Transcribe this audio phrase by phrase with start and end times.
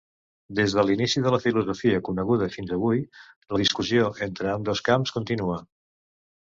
[0.59, 3.05] Des de l'inici de la filosofia coneguda fins avui,
[3.53, 5.63] la discussió entre ambdós camps continua.